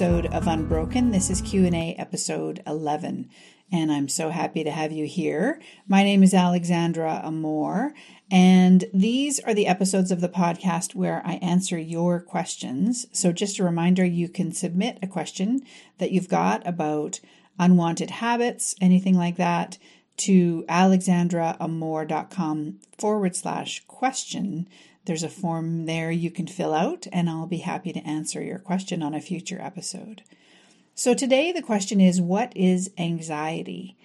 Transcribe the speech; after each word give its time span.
episode 0.00 0.32
of 0.32 0.46
Unbroken. 0.46 1.10
This 1.10 1.28
is 1.28 1.42
Q&A 1.42 1.94
episode 1.98 2.62
11, 2.66 3.28
and 3.70 3.92
I'm 3.92 4.08
so 4.08 4.30
happy 4.30 4.64
to 4.64 4.70
have 4.70 4.92
you 4.92 5.04
here. 5.04 5.60
My 5.86 6.02
name 6.02 6.22
is 6.22 6.32
Alexandra 6.32 7.20
Amor, 7.22 7.92
and 8.30 8.86
these 8.94 9.40
are 9.40 9.52
the 9.52 9.66
episodes 9.66 10.10
of 10.10 10.22
the 10.22 10.28
podcast 10.30 10.94
where 10.94 11.20
I 11.26 11.34
answer 11.42 11.78
your 11.78 12.18
questions. 12.18 13.08
So 13.12 13.30
just 13.30 13.58
a 13.58 13.62
reminder, 13.62 14.02
you 14.02 14.30
can 14.30 14.52
submit 14.52 14.98
a 15.02 15.06
question 15.06 15.60
that 15.98 16.12
you've 16.12 16.30
got 16.30 16.66
about 16.66 17.20
unwanted 17.58 18.08
habits, 18.08 18.74
anything 18.80 19.18
like 19.18 19.36
that, 19.36 19.76
to 20.16 20.64
alexandraamor.com 20.66 22.78
forward 22.96 23.36
slash 23.36 23.84
question 23.86 24.66
there's 25.06 25.22
a 25.22 25.28
form 25.28 25.86
there 25.86 26.10
you 26.10 26.30
can 26.30 26.46
fill 26.46 26.74
out, 26.74 27.06
and 27.12 27.28
I'll 27.28 27.46
be 27.46 27.58
happy 27.58 27.92
to 27.92 28.06
answer 28.06 28.42
your 28.42 28.58
question 28.58 29.02
on 29.02 29.14
a 29.14 29.20
future 29.20 29.60
episode. 29.60 30.22
So, 30.94 31.14
today 31.14 31.52
the 31.52 31.62
question 31.62 32.00
is 32.00 32.20
What 32.20 32.52
is 32.56 32.90
anxiety? 32.98 33.96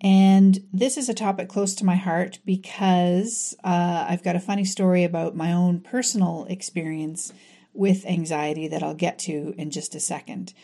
And 0.00 0.60
this 0.72 0.96
is 0.96 1.08
a 1.08 1.14
topic 1.14 1.48
close 1.48 1.74
to 1.74 1.84
my 1.84 1.96
heart 1.96 2.38
because 2.46 3.56
uh, 3.64 4.06
I've 4.08 4.22
got 4.22 4.36
a 4.36 4.40
funny 4.40 4.64
story 4.64 5.02
about 5.02 5.36
my 5.36 5.52
own 5.52 5.80
personal 5.80 6.46
experience 6.48 7.32
with 7.74 8.06
anxiety 8.06 8.68
that 8.68 8.82
I'll 8.82 8.94
get 8.94 9.18
to 9.20 9.54
in 9.58 9.70
just 9.70 9.94
a 9.94 10.00
second. 10.00 10.54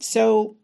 So, 0.00 0.56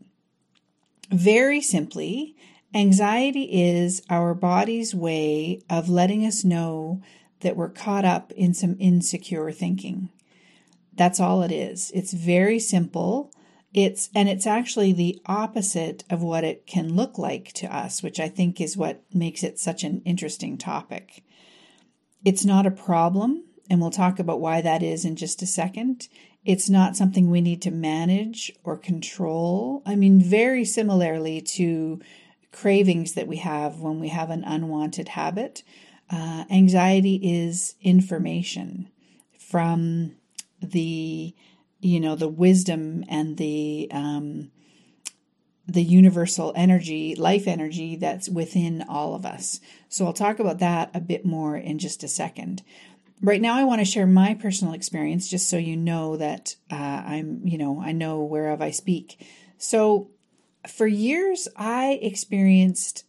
very 1.10 1.60
simply, 1.60 2.36
anxiety 2.74 3.48
is 3.50 4.02
our 4.08 4.34
body's 4.34 4.94
way 4.94 5.62
of 5.68 5.88
letting 5.88 6.24
us 6.24 6.44
know 6.44 7.02
that 7.40 7.56
we're 7.56 7.70
caught 7.70 8.04
up 8.04 8.32
in 8.32 8.54
some 8.54 8.76
insecure 8.78 9.50
thinking. 9.50 10.10
That's 10.94 11.20
all 11.20 11.42
it 11.42 11.52
is. 11.52 11.90
It's 11.94 12.12
very 12.12 12.58
simple. 12.58 13.32
It's 13.72 14.10
and 14.14 14.28
it's 14.28 14.46
actually 14.46 14.92
the 14.92 15.20
opposite 15.26 16.04
of 16.10 16.22
what 16.22 16.44
it 16.44 16.66
can 16.66 16.94
look 16.94 17.18
like 17.18 17.52
to 17.54 17.74
us, 17.74 18.02
which 18.02 18.18
I 18.18 18.28
think 18.28 18.60
is 18.60 18.76
what 18.76 19.02
makes 19.14 19.42
it 19.42 19.58
such 19.58 19.84
an 19.84 20.02
interesting 20.04 20.58
topic. 20.58 21.22
It's 22.24 22.44
not 22.44 22.66
a 22.66 22.70
problem, 22.70 23.44
and 23.70 23.80
we'll 23.80 23.90
talk 23.90 24.18
about 24.18 24.40
why 24.40 24.60
that 24.60 24.82
is 24.82 25.04
in 25.04 25.16
just 25.16 25.40
a 25.40 25.46
second. 25.46 26.08
It's 26.44 26.68
not 26.68 26.96
something 26.96 27.30
we 27.30 27.40
need 27.40 27.62
to 27.62 27.70
manage 27.70 28.52
or 28.64 28.76
control. 28.76 29.82
I 29.86 29.94
mean, 29.94 30.20
very 30.20 30.64
similarly 30.64 31.40
to 31.42 32.00
cravings 32.50 33.12
that 33.12 33.28
we 33.28 33.36
have 33.36 33.80
when 33.80 34.00
we 34.00 34.08
have 34.08 34.30
an 34.30 34.42
unwanted 34.44 35.08
habit 35.08 35.62
uh, 36.10 36.44
anxiety 36.50 37.16
is 37.22 37.76
information 37.82 38.88
from 39.38 40.16
the 40.60 41.34
you 41.80 42.00
know 42.00 42.14
the 42.14 42.28
wisdom 42.28 43.04
and 43.08 43.36
the 43.36 43.88
um, 43.92 44.50
the 45.66 45.82
universal 45.82 46.52
energy 46.56 47.14
life 47.14 47.46
energy 47.46 47.94
that's 47.96 48.28
within 48.28 48.84
all 48.88 49.14
of 49.14 49.24
us. 49.24 49.60
So 49.88 50.06
i'll 50.06 50.12
talk 50.12 50.38
about 50.38 50.58
that 50.58 50.90
a 50.94 51.00
bit 51.00 51.24
more 51.24 51.56
in 51.56 51.78
just 51.78 52.02
a 52.02 52.08
second. 52.08 52.62
Right 53.22 53.40
now 53.40 53.54
i 53.54 53.64
want 53.64 53.80
to 53.80 53.84
share 53.84 54.06
my 54.06 54.34
personal 54.34 54.74
experience 54.74 55.28
just 55.28 55.48
so 55.48 55.58
you 55.58 55.76
know 55.76 56.16
that 56.16 56.56
uh, 56.72 56.74
i'm 56.74 57.42
you 57.44 57.56
know 57.58 57.80
i 57.80 57.92
know 57.92 58.22
whereof 58.22 58.60
i 58.60 58.70
speak. 58.70 59.24
So 59.58 60.10
for 60.68 60.86
years 60.86 61.48
i 61.56 61.98
experienced 62.02 63.04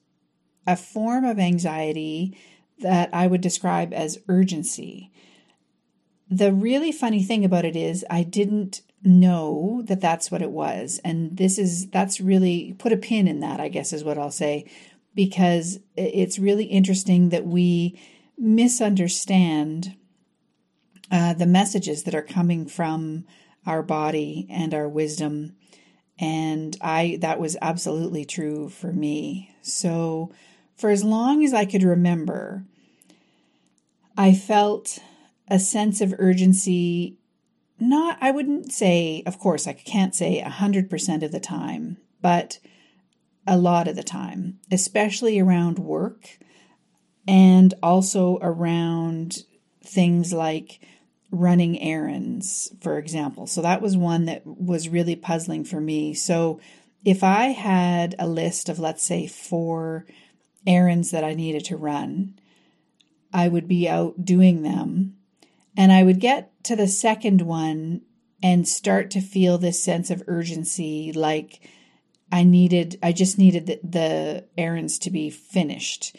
a 0.68 0.76
form 0.76 1.26
of 1.26 1.40
anxiety 1.40 2.38
that 2.82 3.10
I 3.14 3.28
would 3.28 3.42
describe 3.42 3.94
as 3.94 4.20
urgency. 4.28 5.12
The 6.30 6.54
really 6.54 6.92
funny 6.92 7.24
thing 7.24 7.44
about 7.44 7.66
it 7.66 7.76
is, 7.76 8.06
I 8.10 8.24
didn't 8.24 8.82
know 9.04 9.82
that 9.86 10.02
that's 10.02 10.30
what 10.32 10.42
it 10.42 10.52
was. 10.52 11.00
And 11.04 11.38
this 11.38 11.58
is, 11.58 11.90
that's 11.90 12.22
really, 12.22 12.74
put 12.78 12.94
a 12.94 12.98
pin 12.98 13.28
in 13.28 13.40
that, 13.40 13.60
I 13.60 13.68
guess 13.68 13.92
is 13.94 14.04
what 14.04 14.18
I'll 14.18 14.32
say, 14.32 14.70
because 15.16 15.80
it's 15.96 16.40
really 16.40 16.66
interesting 16.66 17.30
that 17.30 17.46
we 17.46 18.00
misunderstand 18.38 19.96
uh, 21.12 21.34
the 21.34 21.46
messages 21.46 22.04
that 22.04 22.16
are 22.16 22.22
coming 22.22 22.66
from 22.66 23.26
our 23.66 23.84
body 23.84 24.48
and 24.50 24.74
our 24.74 24.88
wisdom. 24.88 25.56
And 26.18 26.78
I, 26.82 27.18
that 27.22 27.40
was 27.40 27.58
absolutely 27.62 28.26
true 28.26 28.70
for 28.70 28.94
me. 28.94 29.54
So, 29.62 30.32
for 30.76 30.90
as 30.90 31.04
long 31.04 31.44
as 31.44 31.54
I 31.54 31.66
could 31.66 31.84
remember, 31.84 32.66
I 34.18 34.34
felt 34.34 35.00
a 35.48 35.60
sense 35.60 36.02
of 36.02 36.14
urgency. 36.18 37.18
Not, 37.80 38.18
I 38.22 38.32
wouldn't 38.32 38.72
say, 38.72 39.24
of 39.26 39.40
course, 39.40 39.68
I 39.68 39.74
can't 39.74 40.16
say 40.16 40.42
100% 40.46 41.24
of 41.24 41.32
the 41.32 41.40
time, 41.40 41.98
but 42.22 42.60
a 43.48 43.58
lot 43.58 43.88
of 43.88 43.96
the 43.96 44.04
time, 44.04 44.60
especially 44.72 45.40
around 45.40 45.80
work 45.80 46.38
and 47.28 47.74
also 47.82 48.38
around 48.42 49.40
things 49.84 50.32
like 50.32 50.80
running 51.32 51.80
errands, 51.82 52.74
for 52.82 52.98
example. 52.98 53.48
So 53.48 53.62
that 53.62 53.82
was 53.82 53.98
one 53.98 54.26
that 54.26 54.46
was 54.46 54.90
really 54.90 55.16
puzzling 55.16 55.64
for 55.64 55.80
me. 55.80 56.14
So 56.14 56.60
if 57.04 57.24
I 57.24 57.46
had 57.48 58.16
a 58.20 58.28
list 58.28 58.70
of, 58.70 58.80
let's 58.80 59.04
say, 59.04 59.28
four 59.28 60.06
errands 60.68 61.12
that 61.12 61.24
I 61.24 61.34
needed 61.34 61.66
to 61.66 61.78
run, 61.78 62.36
I 63.34 63.48
would 63.48 63.68
be 63.68 63.88
out 63.88 64.26
doing 64.26 64.64
them. 64.64 65.16
And 65.78 65.92
I 65.92 66.04
would 66.04 66.20
get 66.20 66.52
to 66.66 66.76
the 66.76 66.88
second 66.88 67.42
one 67.42 68.02
and 68.44 68.68
start 68.68 69.12
to 69.12 69.22
feel 69.22 69.58
this 69.58 69.82
sense 69.82 70.10
of 70.10 70.24
urgency 70.28 71.12
like 71.14 71.62
I 72.32 72.44
needed, 72.44 72.98
I 73.04 73.12
just 73.12 73.38
needed 73.38 73.66
the, 73.68 73.80
the 73.84 74.46
errands 74.58 74.98
to 75.00 75.12
be 75.12 75.30
finished. 75.30 76.16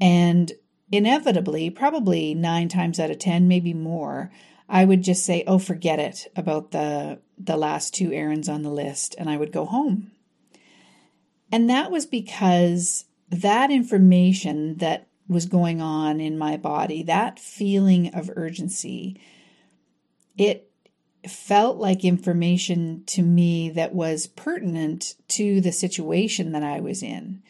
And 0.00 0.52
inevitably, 0.90 1.70
probably 1.70 2.34
nine 2.34 2.68
times 2.68 2.98
out 2.98 3.10
of 3.10 3.18
10, 3.18 3.46
maybe 3.46 3.72
more, 3.72 4.32
I 4.68 4.84
would 4.84 5.02
just 5.02 5.24
say, 5.24 5.44
oh, 5.46 5.58
forget 5.58 5.98
it 5.98 6.26
about 6.34 6.72
the, 6.72 7.20
the 7.38 7.56
last 7.56 7.94
two 7.94 8.12
errands 8.12 8.48
on 8.48 8.62
the 8.62 8.70
list, 8.70 9.14
and 9.18 9.30
I 9.30 9.36
would 9.36 9.52
go 9.52 9.64
home. 9.64 10.10
And 11.52 11.70
that 11.70 11.90
was 11.90 12.06
because 12.06 13.04
that 13.28 13.70
information 13.70 14.78
that 14.78 15.06
was 15.28 15.46
going 15.46 15.80
on 15.80 16.20
in 16.20 16.38
my 16.38 16.56
body, 16.56 17.02
that 17.02 17.38
feeling 17.38 18.14
of 18.14 18.30
urgency, 18.36 19.20
it 20.36 20.70
felt 21.26 21.78
like 21.78 22.04
information 22.04 23.02
to 23.06 23.22
me 23.22 23.70
that 23.70 23.94
was 23.94 24.26
pertinent 24.26 25.14
to 25.28 25.60
the 25.60 25.72
situation 25.72 26.52
that 26.52 26.62
I 26.62 26.80
was 26.80 27.02
in. 27.02 27.42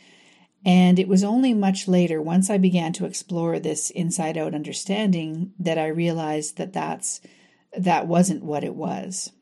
And 0.65 0.99
it 0.99 1.09
was 1.09 1.25
only 1.25 1.53
much 1.53 1.89
later, 1.89 2.23
once 2.23 2.49
I 2.49 2.57
began 2.57 2.93
to 2.95 3.05
explore 3.05 3.59
this 3.59 3.91
inside 3.91 4.39
out 4.39 4.55
understanding, 4.55 5.53
that 5.59 5.77
I 5.77 5.89
realized 5.89 6.57
that 6.57 6.73
that's, 6.73 7.21
that 7.77 8.07
wasn't 8.07 8.45
what 8.45 8.65
it 8.65 8.75
was. 8.75 9.33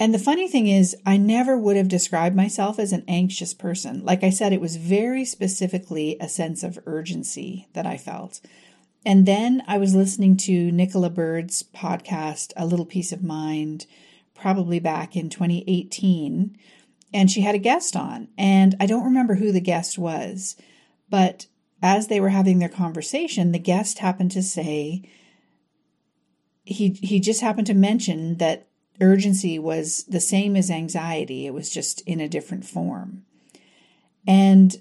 And 0.00 0.14
the 0.14 0.18
funny 0.18 0.48
thing 0.48 0.66
is, 0.66 0.96
I 1.04 1.18
never 1.18 1.58
would 1.58 1.76
have 1.76 1.88
described 1.88 2.34
myself 2.34 2.78
as 2.78 2.90
an 2.90 3.04
anxious 3.06 3.52
person. 3.52 4.02
Like 4.02 4.24
I 4.24 4.30
said, 4.30 4.50
it 4.50 4.60
was 4.60 4.76
very 4.76 5.26
specifically 5.26 6.16
a 6.18 6.26
sense 6.26 6.62
of 6.62 6.78
urgency 6.86 7.68
that 7.74 7.86
I 7.86 7.98
felt. 7.98 8.40
And 9.04 9.26
then 9.26 9.62
I 9.68 9.76
was 9.76 9.94
listening 9.94 10.38
to 10.38 10.72
Nicola 10.72 11.10
Bird's 11.10 11.62
podcast, 11.62 12.54
A 12.56 12.64
Little 12.64 12.86
Peace 12.86 13.12
of 13.12 13.22
Mind, 13.22 13.84
probably 14.34 14.80
back 14.80 15.16
in 15.16 15.28
2018. 15.28 16.56
And 17.12 17.30
she 17.30 17.42
had 17.42 17.54
a 17.54 17.58
guest 17.58 17.94
on. 17.94 18.28
And 18.38 18.76
I 18.80 18.86
don't 18.86 19.04
remember 19.04 19.34
who 19.34 19.52
the 19.52 19.60
guest 19.60 19.98
was, 19.98 20.56
but 21.10 21.46
as 21.82 22.08
they 22.08 22.20
were 22.20 22.30
having 22.30 22.58
their 22.58 22.70
conversation, 22.70 23.52
the 23.52 23.58
guest 23.58 23.98
happened 23.98 24.30
to 24.30 24.42
say, 24.42 25.02
he, 26.64 26.96
he 27.02 27.20
just 27.20 27.42
happened 27.42 27.66
to 27.66 27.74
mention 27.74 28.38
that 28.38 28.69
urgency 29.00 29.58
was 29.58 30.04
the 30.04 30.20
same 30.20 30.56
as 30.56 30.70
anxiety, 30.70 31.46
it 31.46 31.54
was 31.54 31.70
just 31.70 32.00
in 32.02 32.20
a 32.20 32.28
different 32.28 32.64
form. 32.64 33.24
And 34.26 34.76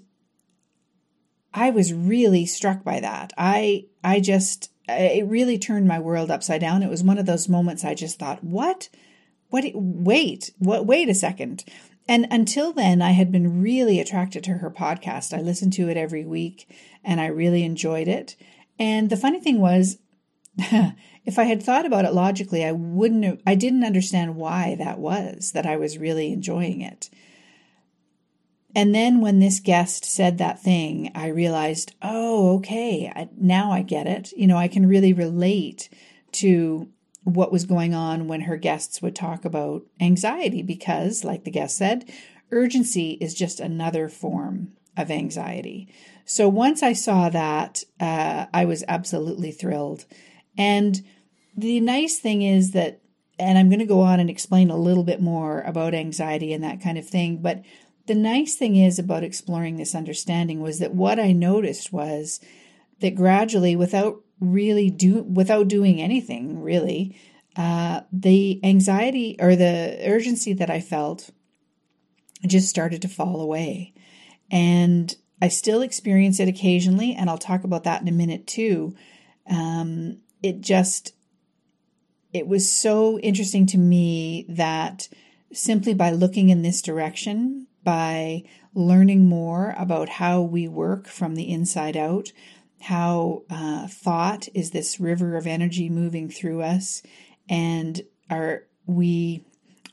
I 1.54 1.70
was 1.72 1.94
really 1.94 2.46
struck 2.46 2.84
by 2.84 3.00
that. 3.00 3.34
I 3.38 3.86
I 4.04 4.20
just 4.20 4.72
it 4.88 5.28
really 5.28 5.58
turned 5.58 5.88
my 5.88 6.00
world 6.00 6.32
upside 6.32 6.62
down. 6.62 6.84
It 6.84 6.90
was 6.90 7.04
one 7.04 7.18
of 7.18 7.26
those 7.26 7.50
moments 7.50 7.84
I 7.84 7.94
just 7.94 8.20
thought, 8.20 8.44
"What? 8.44 8.90
What 9.50 9.66
wait, 9.74 10.52
what 10.60 10.86
wait 10.86 11.10
a 11.10 11.16
second. 11.16 11.64
And 12.08 12.28
until 12.32 12.74
then 12.74 13.02
I 13.02 13.12
had 13.12 13.32
been 13.32 13.62
really 13.62 14.00
attracted 14.00 14.44
to 14.46 14.54
her 14.56 14.72
podcast. 14.72 15.36
I 15.36 15.42
listened 15.42 15.74
to 15.74 15.90
it 15.90 15.98
every 15.98 16.26
week 16.26 16.68
and 17.04 17.22
I 17.22 17.28
really 17.28 17.64
enjoyed 17.64 18.08
it. 18.08 18.36
And 18.78 19.10
the 19.10 19.18
funny 19.18 19.40
thing 19.40 19.60
was 19.60 19.98
if 21.30 21.38
I 21.38 21.44
had 21.44 21.62
thought 21.62 21.86
about 21.86 22.06
it 22.06 22.14
logically, 22.14 22.66
I 22.66 22.72
wouldn't 22.72 23.24
have, 23.24 23.40
I 23.46 23.54
didn't 23.54 23.84
understand 23.84 24.36
why 24.36 24.76
that 24.80 24.98
was, 24.98 25.52
that 25.52 25.68
I 25.68 25.78
was 25.78 26.00
really 26.00 26.34
enjoying 26.34 26.82
it. 26.82 27.12
And 28.76 28.96
then 28.96 29.22
when 29.22 29.38
this 29.38 29.60
guest 29.60 30.06
said 30.06 30.40
that 30.40 30.60
thing, 30.60 31.12
I 31.14 31.28
realized, 31.28 31.94
oh, 32.02 32.56
okay, 32.58 33.14
I, 33.16 33.30
now 33.38 33.72
I 33.72 33.84
get 33.84 34.08
it. 34.08 34.32
You 34.32 34.48
know, 34.48 34.58
I 34.58 34.68
can 34.68 34.88
really 34.88 35.14
relate 35.14 35.90
to 36.34 36.90
what 37.26 37.52
was 37.52 37.66
going 37.66 37.94
on 37.94 38.28
when 38.28 38.42
her 38.42 38.58
guests 38.58 39.00
would 39.04 39.16
talk 39.16 39.46
about 39.46 39.84
anxiety 40.00 40.64
because, 40.64 41.24
like 41.24 41.44
the 41.44 41.52
guest 41.52 41.78
said, 41.78 42.12
urgency 42.50 43.20
is 43.22 43.36
just 43.36 43.60
another 43.60 44.10
form 44.10 44.72
of 44.98 45.12
anxiety. 45.12 45.94
So 46.26 46.50
once 46.50 46.82
I 46.82 46.94
saw 46.94 47.30
that, 47.30 47.84
uh, 48.00 48.48
I 48.52 48.66
was 48.66 48.84
absolutely 48.88 49.52
thrilled. 49.52 50.06
And 50.58 51.04
the 51.60 51.80
nice 51.80 52.20
thing 52.20 52.42
is 52.42 52.72
that, 52.72 53.02
and 53.38 53.58
I'm 53.58 53.70
going 53.70 53.80
to 53.80 53.86
go 53.86 54.02
on 54.02 54.20
and 54.20 54.30
explain 54.30 54.70
a 54.70 54.78
little 54.78 55.04
bit 55.04 55.22
more 55.22 55.62
about 55.62 55.94
anxiety 55.94 56.54
and 56.54 56.64
that 56.64 56.82
kind 56.82 56.98
of 56.98 57.08
thing, 57.08 57.42
but 57.42 57.64
the 58.08 58.16
nice 58.16 58.56
thing 58.56 58.76
is 58.76 58.98
about 58.98 59.24
exploring 59.24 59.78
this 59.78 59.94
understanding 59.94 60.62
was 60.62 60.80
that 60.80 60.96
what 60.96 61.20
I 61.20 61.32
noticed 61.32 61.94
was 61.94 62.40
that 63.02 63.16
gradually, 63.16 63.76
without 63.76 64.22
really 64.40 64.90
do 64.90 65.24
without 65.24 65.68
doing 65.68 66.02
anything 66.02 66.62
really, 66.62 67.16
uh, 67.56 68.02
the 68.12 68.60
anxiety 68.64 69.36
or 69.40 69.56
the 69.56 70.00
urgency 70.06 70.54
that 70.54 70.70
I 70.70 70.80
felt 70.80 71.30
just 72.48 72.70
started 72.70 73.02
to 73.02 73.08
fall 73.08 73.42
away, 73.42 73.94
and 74.50 75.16
I 75.42 75.50
still 75.50 75.82
experience 75.82 76.40
it 76.40 76.48
occasionally, 76.48 77.14
and 77.14 77.30
I'll 77.30 77.38
talk 77.38 77.64
about 77.64 77.84
that 77.84 78.02
in 78.02 78.08
a 78.08 78.12
minute 78.12 78.48
too. 78.48 78.96
Um, 79.50 80.18
it 80.42 80.62
just 80.62 81.14
it 82.34 82.48
was 82.48 82.70
so 82.70 83.20
interesting 83.20 83.66
to 83.68 83.78
me 83.78 84.46
that 84.50 85.10
simply 85.52 85.94
by 85.94 86.12
looking 86.12 86.50
in 86.50 86.62
this 86.62 86.82
direction 86.82 87.68
by 87.84 88.44
learning 88.74 89.28
more 89.28 89.74
about 89.78 90.10
how 90.10 90.42
we 90.42 90.68
work 90.68 91.08
from 91.08 91.36
the 91.36 91.52
inside 91.52 91.98
out, 91.98 92.32
how 92.82 93.44
uh, 93.50 93.88
thought 93.88 94.48
is 94.54 94.72
this 94.72 95.00
river 95.00 95.36
of 95.36 95.48
energy 95.48 95.90
moving 95.90 96.30
through 96.30 96.62
us, 96.62 97.02
and 97.50 98.02
our 98.30 98.64
we 98.86 99.44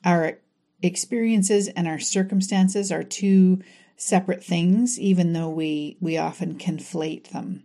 our 0.04 0.38
experiences 0.82 1.68
and 1.68 1.88
our 1.88 1.98
circumstances 1.98 2.92
are 2.92 3.02
two 3.02 3.60
separate 3.96 4.44
things, 4.44 5.00
even 5.00 5.32
though 5.32 5.48
we 5.48 5.96
we 6.00 6.16
often 6.16 6.56
conflate 6.56 7.30
them. 7.30 7.64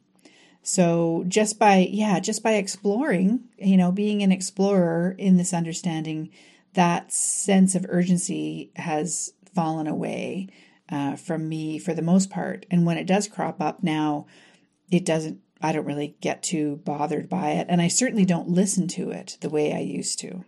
So 0.63 1.25
just 1.27 1.57
by 1.57 1.87
yeah, 1.89 2.19
just 2.19 2.43
by 2.43 2.53
exploring, 2.53 3.45
you 3.57 3.77
know, 3.77 3.91
being 3.91 4.21
an 4.21 4.31
explorer 4.31 5.15
in 5.17 5.37
this 5.37 5.53
understanding, 5.53 6.29
that 6.73 7.11
sense 7.11 7.75
of 7.75 7.85
urgency 7.89 8.71
has 8.75 9.33
fallen 9.53 9.87
away 9.87 10.47
uh, 10.89 11.15
from 11.15 11.49
me 11.49 11.79
for 11.79 11.93
the 11.93 12.01
most 12.01 12.29
part. 12.29 12.65
And 12.69 12.85
when 12.85 12.97
it 12.97 13.07
does 13.07 13.27
crop 13.27 13.61
up 13.61 13.83
now, 13.83 14.27
it 14.91 15.05
doesn't, 15.05 15.39
I 15.61 15.71
don't 15.71 15.85
really 15.85 16.15
get 16.21 16.43
too 16.43 16.81
bothered 16.85 17.29
by 17.29 17.51
it. 17.51 17.67
And 17.69 17.81
I 17.81 17.87
certainly 17.87 18.25
don't 18.25 18.49
listen 18.49 18.87
to 18.89 19.11
it 19.11 19.37
the 19.41 19.49
way 19.49 19.73
I 19.73 19.79
used 19.79 20.19
to. 20.19 20.43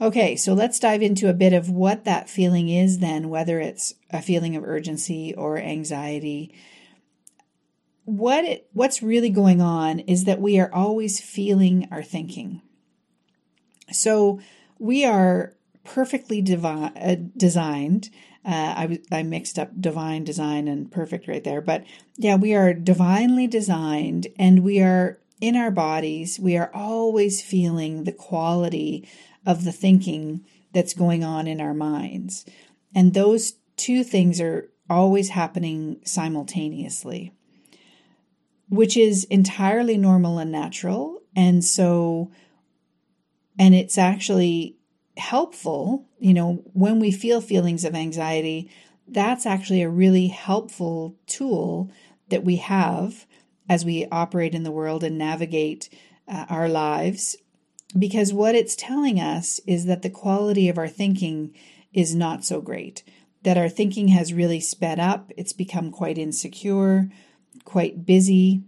Okay, 0.00 0.36
so 0.36 0.54
let's 0.54 0.78
dive 0.78 1.02
into 1.02 1.28
a 1.28 1.34
bit 1.34 1.52
of 1.52 1.68
what 1.68 2.04
that 2.04 2.30
feeling 2.30 2.68
is 2.68 3.00
then, 3.00 3.28
whether 3.28 3.58
it's 3.58 3.94
a 4.10 4.22
feeling 4.22 4.54
of 4.54 4.64
urgency 4.64 5.34
or 5.34 5.58
anxiety. 5.58 6.54
What 8.04 8.44
it, 8.44 8.68
what's 8.72 9.02
really 9.02 9.30
going 9.30 9.60
on 9.60 10.00
is 10.00 10.24
that 10.24 10.40
we 10.40 10.58
are 10.58 10.72
always 10.72 11.20
feeling 11.20 11.88
our 11.90 12.02
thinking. 12.02 12.62
So 13.90 14.40
we 14.78 15.04
are 15.04 15.54
perfectly 15.84 16.42
divi- 16.42 16.66
uh, 16.66 17.16
designed. 17.36 18.10
Uh, 18.44 18.98
I, 19.12 19.22
mixed 19.22 19.56
up 19.56 19.80
divine 19.80 20.24
design 20.24 20.66
and 20.66 20.90
perfect 20.90 21.28
right 21.28 21.44
there. 21.44 21.60
But 21.60 21.84
yeah, 22.16 22.34
we 22.34 22.54
are 22.54 22.74
divinely 22.74 23.46
designed 23.46 24.26
and 24.36 24.64
we 24.64 24.80
are 24.80 25.20
in 25.40 25.54
our 25.56 25.70
bodies. 25.70 26.40
We 26.40 26.56
are 26.56 26.70
always 26.74 27.40
feeling 27.40 28.02
the 28.02 28.12
quality 28.12 29.08
of 29.46 29.64
the 29.64 29.70
thinking 29.70 30.44
that's 30.72 30.94
going 30.94 31.22
on 31.22 31.46
in 31.46 31.60
our 31.60 31.74
minds. 31.74 32.44
And 32.94 33.14
those 33.14 33.54
two 33.76 34.02
things 34.04 34.40
are 34.40 34.70
always 34.90 35.30
happening 35.30 36.00
simultaneously, 36.04 37.32
which 38.72 38.96
is 38.96 39.24
entirely 39.24 39.98
normal 39.98 40.38
and 40.38 40.50
natural. 40.50 41.20
And 41.36 41.62
so, 41.62 42.30
and 43.58 43.74
it's 43.74 43.98
actually 43.98 44.78
helpful, 45.18 46.06
you 46.18 46.32
know, 46.32 46.64
when 46.72 46.98
we 46.98 47.12
feel 47.12 47.42
feelings 47.42 47.84
of 47.84 47.94
anxiety, 47.94 48.70
that's 49.06 49.44
actually 49.44 49.82
a 49.82 49.90
really 49.90 50.28
helpful 50.28 51.18
tool 51.26 51.90
that 52.30 52.44
we 52.44 52.56
have 52.56 53.26
as 53.68 53.84
we 53.84 54.06
operate 54.10 54.54
in 54.54 54.62
the 54.62 54.72
world 54.72 55.04
and 55.04 55.18
navigate 55.18 55.90
uh, 56.26 56.46
our 56.48 56.66
lives. 56.66 57.36
Because 57.98 58.32
what 58.32 58.54
it's 58.54 58.74
telling 58.74 59.20
us 59.20 59.60
is 59.66 59.84
that 59.84 60.00
the 60.00 60.08
quality 60.08 60.70
of 60.70 60.78
our 60.78 60.88
thinking 60.88 61.54
is 61.92 62.14
not 62.14 62.42
so 62.42 62.62
great, 62.62 63.02
that 63.42 63.58
our 63.58 63.68
thinking 63.68 64.08
has 64.08 64.32
really 64.32 64.60
sped 64.60 64.98
up, 64.98 65.30
it's 65.36 65.52
become 65.52 65.90
quite 65.90 66.16
insecure, 66.16 67.10
quite 67.64 68.04
busy. 68.04 68.62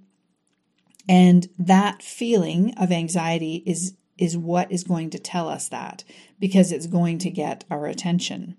And 1.08 1.48
that 1.58 2.02
feeling 2.02 2.74
of 2.76 2.90
anxiety 2.90 3.62
is 3.66 3.94
is 4.16 4.36
what 4.36 4.70
is 4.70 4.84
going 4.84 5.10
to 5.10 5.18
tell 5.18 5.48
us 5.48 5.68
that 5.68 6.04
because 6.38 6.70
it's 6.70 6.86
going 6.86 7.18
to 7.18 7.30
get 7.30 7.64
our 7.68 7.86
attention. 7.86 8.56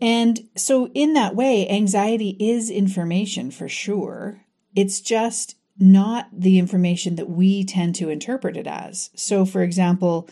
And 0.00 0.48
so, 0.56 0.90
in 0.94 1.12
that 1.14 1.36
way, 1.36 1.68
anxiety 1.68 2.36
is 2.40 2.70
information 2.70 3.50
for 3.50 3.68
sure. 3.68 4.42
It's 4.74 5.00
just 5.00 5.56
not 5.78 6.28
the 6.32 6.58
information 6.58 7.16
that 7.16 7.28
we 7.28 7.64
tend 7.64 7.94
to 7.96 8.08
interpret 8.08 8.56
it 8.56 8.66
as. 8.66 9.10
So, 9.14 9.44
for 9.44 9.62
example, 9.62 10.28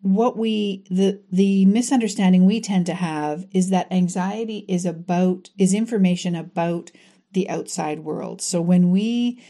what 0.00 0.36
we 0.36 0.84
the 0.90 1.20
the 1.30 1.64
misunderstanding 1.66 2.46
we 2.46 2.60
tend 2.60 2.86
to 2.86 2.94
have 2.94 3.46
is 3.52 3.70
that 3.70 3.90
anxiety 3.90 4.64
is 4.68 4.84
about 4.84 5.50
is 5.58 5.74
information 5.74 6.36
about 6.36 6.92
the 7.32 7.48
outside 7.48 8.00
world. 8.00 8.40
So 8.40 8.60
when 8.60 8.90
we 8.90 9.40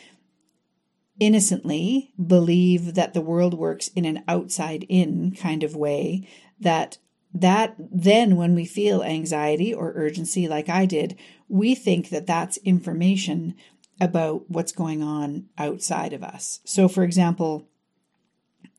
innocently 1.19 2.12
believe 2.25 2.94
that 2.94 3.12
the 3.12 3.20
world 3.20 3.54
works 3.54 3.88
in 3.88 4.04
an 4.04 4.22
outside 4.28 4.84
in 4.88 5.32
kind 5.32 5.62
of 5.62 5.75
way 5.75 6.26
that 6.61 6.99
that 7.35 7.75
then 7.78 8.37
when 8.37 8.54
we 8.54 8.64
feel 8.64 9.02
anxiety 9.02 9.75
or 9.75 9.92
urgency 9.97 10.49
like 10.49 10.68
I 10.68 10.87
did 10.87 11.18
we 11.49 11.75
think 11.75 12.11
that 12.11 12.26
that's 12.26 12.56
information 12.58 13.54
about 14.00 14.49
what's 14.49 14.73
going 14.73 15.02
on 15.02 15.47
outside 15.58 16.12
of 16.12 16.23
us 16.23 16.61
so 16.64 16.88
for 16.88 17.02
example 17.02 17.68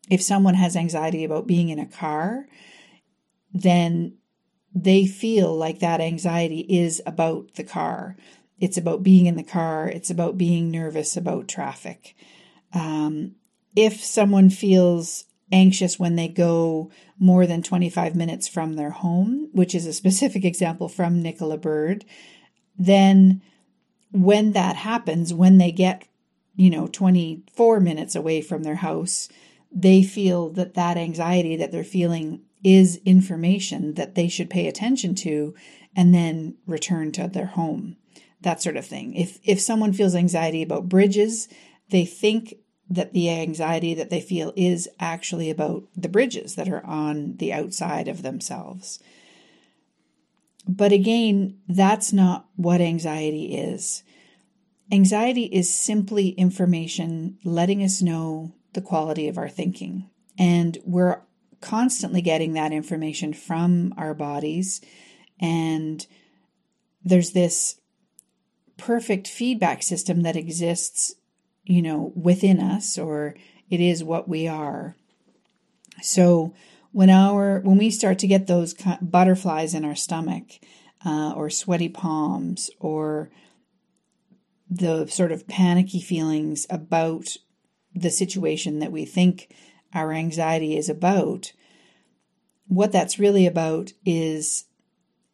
if 0.10 0.22
someone 0.22 0.56
has 0.56 0.76
anxiety 0.76 1.24
about 1.26 1.46
being 1.46 1.70
in 1.70 1.80
a 1.80 1.86
car 1.86 2.48
then 3.54 4.16
they 4.74 5.06
feel 5.06 5.56
like 5.56 5.80
that 5.80 6.00
anxiety 6.00 6.62
is 6.70 7.02
about 7.06 7.56
the 7.56 7.64
car 7.64 8.16
it's 8.60 8.78
about 8.78 9.04
being 9.04 9.26
in 9.26 9.36
the 9.36 9.44
car. 9.44 9.88
It's 9.88 10.10
about 10.10 10.38
being 10.38 10.70
nervous 10.70 11.16
about 11.16 11.48
traffic. 11.48 12.16
Um, 12.74 13.36
if 13.76 14.04
someone 14.04 14.50
feels 14.50 15.26
anxious 15.52 15.98
when 15.98 16.16
they 16.16 16.28
go 16.28 16.92
more 17.18 17.48
than 17.48 17.64
25 17.64 18.16
minutes 18.16 18.48
from 18.48 18.74
their 18.74 18.92
home, 18.92 19.50
which 19.54 19.74
is 19.74 19.86
a 19.86 19.94
specific 19.94 20.46
example 20.46 20.88
from 20.90 21.22
Nicola 21.22 21.58
Bird, 21.58 22.06
then 22.78 23.42
when 24.12 24.52
that 24.52 24.76
happens, 24.76 25.34
when 25.34 25.58
they 25.58 25.72
get, 25.72 26.08
you 26.56 26.70
know, 26.70 26.88
24 26.88 27.80
minutes 27.80 28.16
away 28.16 28.42
from 28.42 28.64
their 28.64 28.76
house, 28.76 29.30
they 29.72 30.04
feel 30.04 30.50
that 30.50 30.74
that 30.74 30.98
anxiety 30.98 31.56
that 31.56 31.72
they're 31.72 31.84
feeling 31.84 32.42
is 32.64 33.00
information 33.06 33.94
that 33.94 34.16
they 34.16 34.28
should 34.28 34.50
pay 34.50 34.68
attention 34.68 35.16
to 35.16 35.56
and 35.96 36.14
then 36.14 36.56
return 36.68 37.12
to 37.12 37.28
their 37.28 37.46
home 37.46 37.96
that 38.42 38.62
sort 38.62 38.78
of 38.78 38.86
thing. 38.86 39.14
If 39.16 39.40
if 39.44 39.60
someone 39.60 39.94
feels 39.94 40.16
anxiety 40.16 40.62
about 40.62 40.90
bridges, 40.90 41.48
they 41.90 42.06
think 42.06 42.56
that 42.90 43.14
the 43.14 43.30
anxiety 43.30 43.94
that 43.94 44.10
they 44.10 44.22
feel 44.22 44.52
is 44.56 44.90
actually 45.00 45.50
about 45.50 45.84
the 45.96 46.10
bridges 46.10 46.56
that 46.56 46.68
are 46.68 46.84
on 46.86 47.36
the 47.38 47.54
outside 47.54 48.08
of 48.08 48.24
themselves. 48.24 49.00
But 50.68 50.92
again, 50.92 51.60
that's 51.68 52.12
not 52.12 52.48
what 52.56 52.82
anxiety 52.82 53.56
is. 53.56 54.04
Anxiety 54.92 55.44
is 55.44 55.72
simply 55.72 56.30
information 56.30 57.38
letting 57.44 57.84
us 57.84 58.02
know 58.02 58.54
the 58.74 58.82
quality 58.82 59.28
of 59.28 59.38
our 59.38 59.50
thinking. 59.50 60.10
And 60.38 60.78
we're 60.84 61.22
constantly 61.62 62.22
getting 62.22 62.54
that 62.54 62.72
information 62.72 63.34
from 63.34 63.94
our 63.98 64.14
bodies. 64.14 64.82
And 65.40 66.06
there's 67.04 67.32
this 67.32 67.79
perfect 68.80 69.28
feedback 69.28 69.84
system 69.84 70.24
that 70.24 70.36
exists, 70.36 71.14
you 71.64 71.82
know, 71.82 72.12
within 72.16 72.60
us, 72.60 72.98
or 72.98 73.36
it 73.70 73.80
is 73.80 74.04
what 74.04 74.28
we 74.28 74.48
are. 74.48 74.96
So 76.02 76.54
when 76.92 77.10
our 77.10 77.60
when 77.60 77.78
we 77.78 77.92
start 77.92 78.18
to 78.20 78.28
get 78.28 78.48
those 78.48 78.74
butterflies 79.02 79.74
in 79.74 79.86
our 79.86 79.96
stomach, 79.96 80.60
uh, 81.06 81.34
or 81.36 81.50
sweaty 81.50 81.90
palms, 81.90 82.70
or 82.80 83.30
the 84.70 85.08
sort 85.08 85.32
of 85.32 85.48
panicky 85.48 86.00
feelings 86.00 86.66
about 86.70 87.38
the 87.94 88.10
situation 88.10 88.80
that 88.80 88.92
we 88.92 89.06
think 89.06 89.54
our 89.94 90.12
anxiety 90.12 90.78
is 90.78 90.90
about, 90.90 91.54
what 92.68 92.92
that's 92.92 93.20
really 93.20 93.48
about 93.48 93.94
is 94.06 94.66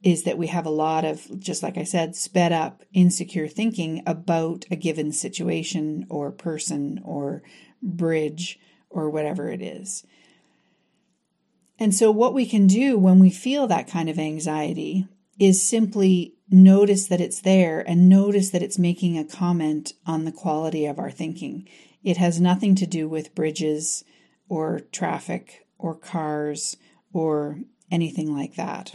is 0.06 0.22
that 0.24 0.38
we 0.38 0.48
have 0.48 0.68
a 0.68 0.70
lot 0.70 1.04
of 1.04 1.40
just 1.40 1.64
like 1.64 1.80
I 1.80 1.84
said 1.84 2.16
sped 2.16 2.52
up 2.52 2.84
insecure 2.94 3.48
thinking 3.48 4.04
about 4.06 4.64
a 4.70 4.76
given 4.76 5.12
situation 5.12 6.06
or 6.10 6.32
person 6.32 7.02
or 7.04 7.42
bridge 7.82 8.60
or 8.88 9.10
whatever 9.10 9.50
it 9.50 9.64
is. 9.64 10.06
And 11.80 11.94
so 11.94 12.12
what 12.12 12.36
we 12.36 12.46
can 12.46 12.68
do 12.68 13.00
when 13.00 13.20
we 13.20 13.32
feel 13.32 13.66
that 13.68 13.90
kind 13.90 14.08
of 14.08 14.20
anxiety 14.20 15.08
is 15.40 15.68
simply 15.68 16.36
notice 16.52 17.08
that 17.08 17.20
it's 17.20 17.42
there 17.42 17.82
and 17.82 18.08
notice 18.08 18.52
that 18.52 18.62
it's 18.62 18.78
making 18.78 19.18
a 19.18 19.26
comment 19.26 19.94
on 20.06 20.24
the 20.24 20.32
quality 20.32 20.86
of 20.86 21.00
our 21.00 21.12
thinking. 21.12 21.68
It 22.04 22.18
has 22.18 22.40
nothing 22.40 22.76
to 22.76 22.86
do 22.86 23.10
with 23.10 23.34
bridges 23.34 24.04
or 24.48 24.82
traffic 24.92 25.66
or 25.80 25.96
cars 25.96 26.78
or 27.12 27.62
anything 27.90 28.32
like 28.32 28.56
that. 28.56 28.94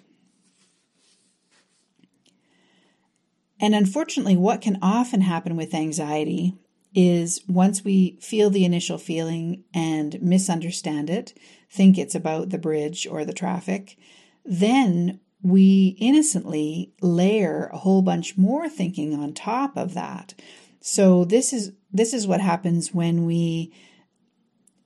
And 3.61 3.75
unfortunately, 3.75 4.37
what 4.37 4.63
can 4.63 4.79
often 4.81 5.21
happen 5.21 5.55
with 5.55 5.75
anxiety 5.75 6.55
is 6.95 7.43
once 7.47 7.85
we 7.85 8.19
feel 8.21 8.51
the 8.51 8.65
initial 8.65 8.99
feeling 8.99 9.65
and 9.73 10.21
misunderstand 10.23 11.11
it, 11.11 11.39
think 11.71 11.99
it's 11.99 12.15
about 12.15 12.49
the 12.49 12.59
bridge 12.59 13.07
or 13.07 13.25
the 13.25 13.33
traffic, 13.33 13.97
then 14.45 15.21
we 15.43 15.97
innocently 16.01 16.93
layer 17.01 17.71
a 17.73 17.79
whole 17.79 18.03
bunch 18.03 18.37
more 18.37 18.69
thinking 18.69 19.15
on 19.15 19.33
top 19.33 19.77
of 19.77 19.95
that. 19.95 20.35
So 20.81 21.25
this 21.25 21.53
is 21.53 21.73
this 21.93 22.15
is 22.15 22.27
what 22.27 22.41
happens 22.41 22.95
when 22.95 23.27
we 23.27 23.73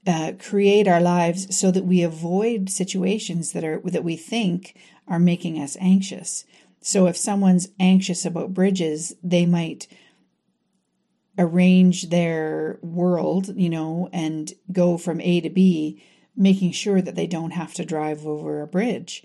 uh, 0.06 0.32
create 0.38 0.86
our 0.86 1.00
lives 1.00 1.56
so 1.56 1.70
that 1.70 1.84
we 1.84 2.02
avoid 2.02 2.68
situations 2.68 3.52
that 3.52 3.64
are 3.64 3.80
that 3.84 4.04
we 4.04 4.16
think 4.16 4.76
are 5.08 5.18
making 5.18 5.58
us 5.58 5.76
anxious. 5.80 6.44
So 6.86 7.06
if 7.06 7.16
someone's 7.16 7.68
anxious 7.80 8.26
about 8.26 8.52
bridges, 8.52 9.14
they 9.22 9.46
might 9.46 9.88
arrange 11.38 12.10
their 12.10 12.78
world, 12.82 13.56
you 13.56 13.70
know, 13.70 14.10
and 14.12 14.52
go 14.70 14.98
from 14.98 15.18
A 15.22 15.40
to 15.40 15.48
B, 15.48 16.04
making 16.36 16.72
sure 16.72 17.00
that 17.00 17.14
they 17.14 17.26
don't 17.26 17.52
have 17.52 17.72
to 17.74 17.86
drive 17.86 18.26
over 18.26 18.60
a 18.60 18.66
bridge. 18.66 19.24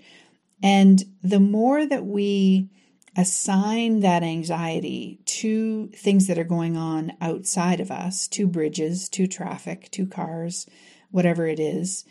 And 0.62 1.04
the 1.22 1.38
more 1.38 1.84
that 1.84 2.06
we 2.06 2.70
assign 3.14 4.00
that 4.00 4.22
anxiety 4.22 5.20
to 5.26 5.88
things 5.88 6.28
that 6.28 6.38
are 6.38 6.44
going 6.44 6.78
on 6.78 7.12
outside 7.20 7.78
of 7.78 7.90
us, 7.90 8.26
to 8.28 8.46
bridges, 8.46 9.06
to 9.10 9.26
traffic, 9.26 9.90
to 9.90 10.06
cars, 10.06 10.66
whatever 11.10 11.46
it 11.46 11.60
is, 11.60 12.06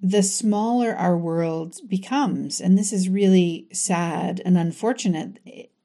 the 0.00 0.22
smaller 0.22 0.94
our 0.94 1.16
world 1.16 1.76
becomes. 1.88 2.60
And 2.60 2.76
this 2.76 2.92
is 2.92 3.08
really 3.08 3.66
sad 3.72 4.42
and 4.44 4.58
unfortunate, 4.58 5.38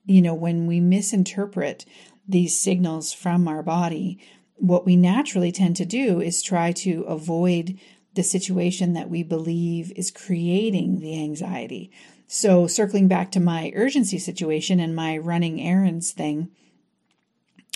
you 0.06 0.22
know, 0.22 0.34
when 0.34 0.68
we 0.68 0.80
misinterpret 0.80 1.86
these 2.28 2.60
signals 2.60 3.14
from 3.14 3.48
our 3.48 3.64
body. 3.64 4.20
What 4.56 4.86
we 4.86 4.96
naturally 4.96 5.52
tend 5.52 5.76
to 5.78 5.86
do 5.86 6.22
is 6.22 6.42
try 6.42 6.72
to 6.74 7.02
avoid 7.04 7.80
the 8.14 8.24
situation 8.24 8.94
that 8.94 9.10
we 9.10 9.24
believe 9.24 9.92
is 9.96 10.12
creating 10.12 11.00
the 11.00 11.22
anxiety. 11.22 11.92
So, 12.28 12.68
circling 12.68 13.08
back 13.08 13.32
to 13.32 13.40
my 13.40 13.72
urgency 13.76 14.18
situation 14.18 14.80
and 14.80 14.96
my 14.96 15.18
running 15.18 15.62
errands 15.62 16.12
thing, 16.12 16.50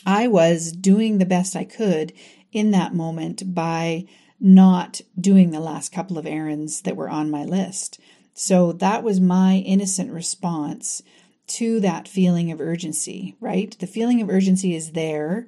I 0.05 0.27
was 0.27 0.71
doing 0.71 1.17
the 1.17 1.25
best 1.25 1.55
I 1.55 1.63
could 1.65 2.13
in 2.51 2.71
that 2.71 2.93
moment 2.93 3.53
by 3.53 4.05
not 4.39 5.01
doing 5.19 5.51
the 5.51 5.59
last 5.59 5.91
couple 5.91 6.17
of 6.17 6.25
errands 6.25 6.81
that 6.81 6.95
were 6.95 7.09
on 7.09 7.31
my 7.31 7.43
list. 7.43 7.99
So, 8.33 8.73
that 8.73 9.03
was 9.03 9.19
my 9.19 9.57
innocent 9.65 10.11
response 10.11 11.01
to 11.47 11.79
that 11.79 12.07
feeling 12.07 12.51
of 12.51 12.59
urgency, 12.59 13.35
right? 13.39 13.77
The 13.79 13.87
feeling 13.87 14.21
of 14.21 14.29
urgency 14.29 14.75
is 14.75 14.91
there. 14.91 15.47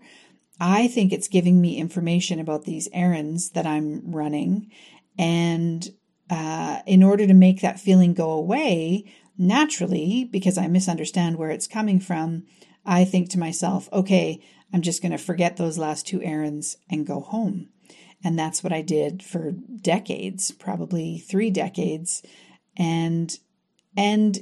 I 0.59 0.87
think 0.87 1.11
it's 1.11 1.27
giving 1.27 1.59
me 1.59 1.77
information 1.77 2.39
about 2.39 2.65
these 2.65 2.87
errands 2.93 3.51
that 3.51 3.65
I'm 3.65 4.11
running. 4.11 4.71
And 5.17 5.87
uh, 6.29 6.81
in 6.85 7.03
order 7.03 7.27
to 7.27 7.33
make 7.33 7.61
that 7.61 7.79
feeling 7.79 8.13
go 8.13 8.31
away, 8.31 9.05
naturally, 9.37 10.27
because 10.31 10.57
I 10.57 10.67
misunderstand 10.67 11.37
where 11.37 11.51
it's 11.51 11.67
coming 11.67 11.99
from, 11.99 12.45
I 12.85 13.05
think 13.05 13.29
to 13.29 13.39
myself, 13.39 13.89
okay, 13.93 14.41
I'm 14.73 14.81
just 14.81 15.01
going 15.01 15.11
to 15.11 15.17
forget 15.17 15.57
those 15.57 15.77
last 15.77 16.07
two 16.07 16.21
errands 16.21 16.77
and 16.89 17.07
go 17.07 17.21
home. 17.21 17.69
And 18.23 18.37
that's 18.37 18.63
what 18.63 18.73
I 18.73 18.81
did 18.81 19.23
for 19.23 19.51
decades, 19.51 20.51
probably 20.51 21.17
three 21.17 21.49
decades. 21.49 22.23
And, 22.75 23.37
and 23.95 24.39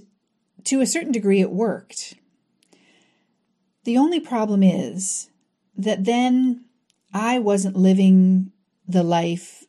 to 0.65 0.81
a 0.81 0.87
certain 0.87 1.11
degree, 1.11 1.41
it 1.41 1.51
worked. 1.51 2.15
The 3.83 3.97
only 3.97 4.19
problem 4.19 4.63
is 4.63 5.29
that 5.77 6.05
then 6.05 6.65
I 7.13 7.39
wasn't 7.39 7.75
living 7.75 8.51
the 8.87 9.03
life 9.03 9.63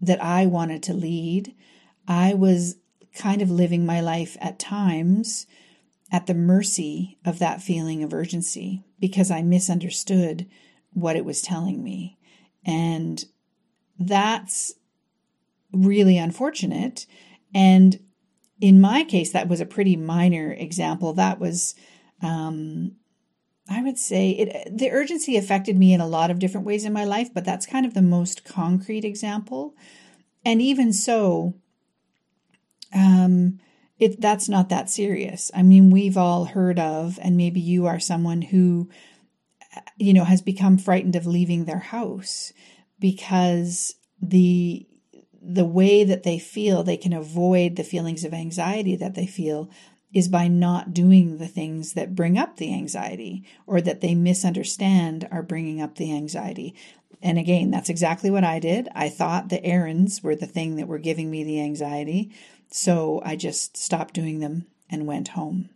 that 0.00 0.22
I 0.22 0.46
wanted 0.46 0.82
to 0.84 0.94
lead. 0.94 1.54
I 2.06 2.34
was 2.34 2.76
kind 3.14 3.42
of 3.42 3.50
living 3.50 3.84
my 3.84 4.00
life 4.00 4.36
at 4.40 4.58
times 4.58 5.46
at 6.12 6.26
the 6.26 6.34
mercy 6.34 7.18
of 7.24 7.38
that 7.38 7.62
feeling 7.62 8.02
of 8.02 8.14
urgency 8.14 8.84
because 9.00 9.30
I 9.30 9.42
misunderstood 9.42 10.46
what 10.92 11.16
it 11.16 11.24
was 11.24 11.42
telling 11.42 11.82
me. 11.82 12.15
And 12.66 13.24
that's 13.98 14.74
really 15.72 16.18
unfortunate. 16.18 17.06
And 17.54 18.00
in 18.60 18.80
my 18.80 19.04
case, 19.04 19.32
that 19.32 19.48
was 19.48 19.60
a 19.60 19.66
pretty 19.66 19.96
minor 19.96 20.52
example. 20.52 21.12
That 21.12 21.38
was, 21.38 21.74
um, 22.22 22.96
I 23.68 23.82
would 23.82 23.98
say, 23.98 24.30
it, 24.30 24.76
the 24.76 24.90
urgency 24.90 25.36
affected 25.36 25.78
me 25.78 25.92
in 25.94 26.00
a 26.00 26.06
lot 26.06 26.30
of 26.30 26.38
different 26.38 26.66
ways 26.66 26.84
in 26.84 26.92
my 26.92 27.04
life, 27.04 27.32
but 27.32 27.44
that's 27.44 27.66
kind 27.66 27.86
of 27.86 27.94
the 27.94 28.02
most 28.02 28.44
concrete 28.44 29.04
example. 29.04 29.74
And 30.44 30.60
even 30.60 30.92
so, 30.92 31.54
um, 32.94 33.60
it 33.98 34.20
that's 34.20 34.48
not 34.48 34.68
that 34.68 34.90
serious. 34.90 35.50
I 35.54 35.62
mean, 35.62 35.90
we've 35.90 36.16
all 36.16 36.44
heard 36.46 36.78
of, 36.78 37.18
and 37.22 37.36
maybe 37.36 37.60
you 37.60 37.86
are 37.86 37.98
someone 37.98 38.42
who, 38.42 38.88
you 39.96 40.12
know, 40.12 40.24
has 40.24 40.42
become 40.42 40.78
frightened 40.78 41.16
of 41.16 41.26
leaving 41.26 41.64
their 41.64 41.78
house 41.78 42.52
because 42.98 43.94
the 44.20 44.86
the 45.48 45.64
way 45.64 46.02
that 46.02 46.24
they 46.24 46.40
feel 46.40 46.82
they 46.82 46.96
can 46.96 47.12
avoid 47.12 47.76
the 47.76 47.84
feelings 47.84 48.24
of 48.24 48.34
anxiety 48.34 48.96
that 48.96 49.14
they 49.14 49.26
feel 49.26 49.70
is 50.12 50.28
by 50.28 50.48
not 50.48 50.92
doing 50.92 51.38
the 51.38 51.46
things 51.46 51.92
that 51.92 52.16
bring 52.16 52.36
up 52.36 52.56
the 52.56 52.72
anxiety 52.74 53.44
or 53.66 53.80
that 53.80 54.00
they 54.00 54.14
misunderstand 54.14 55.28
are 55.30 55.42
bringing 55.42 55.80
up 55.80 55.96
the 55.96 56.12
anxiety. 56.12 56.74
And 57.22 57.38
again, 57.38 57.70
that's 57.70 57.90
exactly 57.90 58.30
what 58.30 58.44
I 58.44 58.58
did. 58.58 58.88
I 58.94 59.08
thought 59.08 59.48
the 59.48 59.64
errands 59.64 60.22
were 60.22 60.34
the 60.34 60.46
thing 60.46 60.76
that 60.76 60.88
were 60.88 60.98
giving 60.98 61.30
me 61.30 61.44
the 61.44 61.60
anxiety. 61.60 62.32
So 62.70 63.20
I 63.24 63.36
just 63.36 63.76
stopped 63.76 64.14
doing 64.14 64.40
them 64.40 64.66
and 64.90 65.06
went 65.06 65.28
home. 65.28 65.68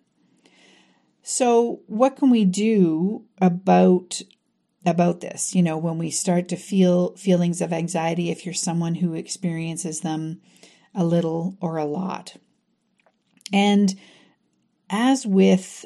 So 1.30 1.82
what 1.86 2.16
can 2.16 2.28
we 2.28 2.44
do 2.44 3.24
about 3.40 4.20
about 4.84 5.20
this? 5.20 5.54
You 5.54 5.62
know, 5.62 5.78
when 5.78 5.96
we 5.96 6.10
start 6.10 6.48
to 6.48 6.56
feel 6.56 7.14
feelings 7.14 7.60
of 7.60 7.72
anxiety 7.72 8.30
if 8.30 8.44
you're 8.44 8.52
someone 8.52 8.96
who 8.96 9.14
experiences 9.14 10.00
them 10.00 10.40
a 10.92 11.04
little 11.04 11.56
or 11.60 11.76
a 11.76 11.84
lot. 11.84 12.36
And 13.52 13.94
as 14.90 15.24
with 15.24 15.84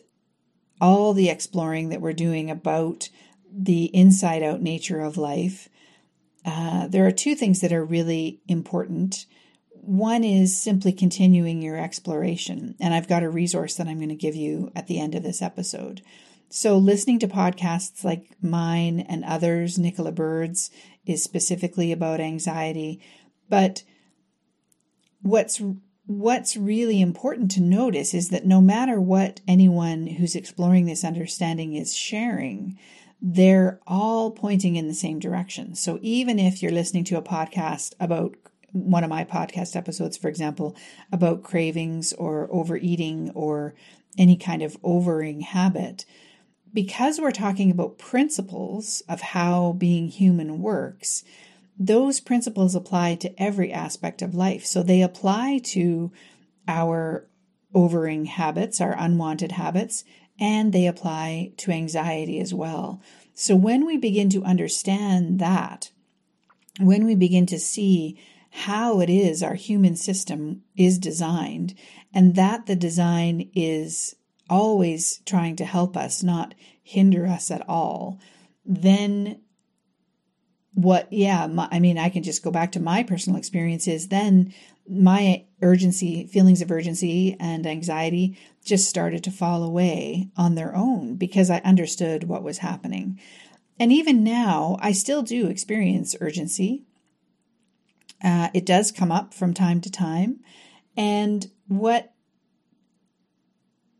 all 0.81 1.13
the 1.13 1.29
exploring 1.29 1.91
that 1.91 2.01
we're 2.01 2.15
doing 2.15 2.51
about 2.51 3.11
the 3.53 3.95
inside 3.95 4.43
out 4.43 4.63
nature 4.63 5.01
of 5.01 5.19
life, 5.19 5.69
uh, 6.47 6.87
there 6.89 7.07
are 7.07 7.13
two 7.13 7.35
things 7.35 7.61
that 7.61 7.73
are 7.73 7.85
really 7.85 8.41
important. 8.49 9.27
One 9.87 10.25
is 10.25 10.61
simply 10.61 10.93
continuing 10.93 11.63
your 11.63 11.77
exploration. 11.77 12.75
And 12.81 12.95
I've 12.95 13.09
got 13.09 13.23
a 13.23 13.29
resource 13.29 13.75
that 13.77 13.87
I'm 13.87 13.99
going 13.99 14.09
to 14.09 14.15
give 14.15 14.35
you 14.35 14.73
at 14.75 14.87
the 14.87 14.99
end 14.99 15.15
of 15.15 15.23
this 15.23 15.43
episode. 15.43 16.03
So, 16.49 16.77
listening 16.77 17.19
to 17.21 17.29
podcasts 17.29 18.05
like 18.05 18.31
mine 18.41 19.01
and 19.01 19.25
others, 19.25 19.79
Nicola 19.79 20.13
Bird's 20.13 20.71
is 21.05 21.23
specifically 21.23 21.91
about 21.91 22.21
anxiety. 22.21 23.01
But 23.49 23.83
what's 25.23 25.61
what's 26.07 26.57
really 26.57 27.01
important 27.01 27.51
to 27.53 27.63
notice 27.63 28.15
is 28.15 28.29
that 28.29 28.47
no 28.47 28.61
matter 28.61 29.01
what 29.01 29.41
anyone 29.49 30.07
who's 30.07 30.35
exploring 30.35 30.87
this 30.87 31.05
understanding 31.05 31.75
is 31.75 31.97
sharing, 31.97 32.79
they're 33.21 33.81
all 33.87 34.31
pointing 34.31 34.77
in 34.77 34.87
the 34.87 34.95
same 34.95 35.19
direction. 35.19 35.75
So 35.75 35.99
even 36.03 36.39
if 36.39 36.63
you're 36.63 36.73
listening 36.73 37.05
to 37.05 37.17
a 37.17 37.23
podcast 37.23 37.95
about 37.99 38.37
one 38.75 39.05
of 39.05 39.11
my 39.11 39.25
podcast 39.25 39.77
episodes, 39.77 40.17
for 40.17 40.29
example, 40.29 40.77
about 41.11 41.45
cravings 41.45 42.13
or 42.13 42.49
overeating 42.51 43.31
or 43.35 43.75
any 44.19 44.37
kind 44.37 44.63
of 44.63 44.77
overing 44.83 45.41
habit, 45.41 46.05
because 46.73 47.21
we're 47.21 47.31
talking 47.31 47.71
about 47.71 47.99
principles 47.99 49.03
of 49.09 49.21
how 49.21 49.73
being 49.73 50.09
human 50.09 50.61
works, 50.61 51.25
those 51.79 52.21
principles 52.21 52.75
apply 52.75 53.15
to 53.15 53.43
every 53.43 53.73
aspect 53.73 54.23
of 54.23 54.35
life. 54.35 54.67
So 54.67 54.83
they 54.83 55.03
apply 55.03 55.61
to 55.67 56.13
our 56.67 57.27
overing 57.73 58.25
habits, 58.25 58.81
our 58.81 58.97
unwanted 58.99 59.53
habits, 59.53 60.05
and 60.39 60.73
they 60.73 60.87
apply 60.87 61.53
to 61.59 61.71
anxiety 61.71 62.41
as 62.41 62.53
well. 62.53 63.01
So 63.35 63.55
when 63.55 63.87
we 63.87 63.97
begin 63.97 64.31
to 64.31 64.45
understand 64.45 65.39
that, 65.39 65.91
when 66.81 67.05
we 67.05 67.15
begin 67.15 67.47
to 67.47 67.59
see 67.59 68.19
how 68.57 69.01
it 69.01 69.11
is 69.11 69.43
our 69.43 69.55
human 69.55 69.97
system 69.97 70.63
is 70.77 70.99
designed, 70.99 71.75
and 72.13 72.37
that 72.37 72.67
the 72.67 72.77
design 72.77 73.51
is 73.53 74.15
always 74.49 75.21
trying 75.27 75.57
to 75.57 75.65
help 75.65 75.97
us, 75.97 76.23
not 76.23 76.55
hinder 76.81 77.27
us 77.27 77.51
at 77.51 77.69
all, 77.69 78.21
then 78.65 79.41
what, 80.73 81.13
yeah, 81.13 81.49
my, 81.49 81.69
I 81.73 81.81
mean, 81.81 81.99
I 81.99 82.09
can 82.09 82.23
just 82.23 82.45
go 82.45 82.53
back 82.53 82.71
to 82.73 82.81
my 82.81 83.03
personal 83.03 83.39
experiences. 83.39 84.09
Then 84.09 84.55
my 84.89 85.45
urgency, 85.61 86.27
feelings 86.27 86.63
of 86.63 86.71
urgency 86.71 87.37
and 87.41 87.67
anxiety 87.67 88.39
just 88.65 88.89
started 88.89 89.25
to 89.25 89.31
fall 89.31 89.65
away 89.65 90.31
on 90.37 90.55
their 90.55 90.77
own 90.77 91.17
because 91.17 91.51
I 91.51 91.59
understood 91.59 92.25
what 92.25 92.45
was 92.45 92.59
happening. 92.59 93.19
And 93.81 93.91
even 93.93 94.23
now, 94.23 94.77
I 94.81 94.93
still 94.93 95.23
do 95.23 95.49
experience 95.49 96.15
urgency. 96.21 96.85
Uh, 98.25 98.49
it 98.55 98.65
does 98.65 98.91
come 98.91 99.13
up 99.13 99.35
from 99.35 99.53
time 99.53 99.81
to 99.83 99.91
time. 99.91 100.41
And 100.97 101.51
what 101.69 102.13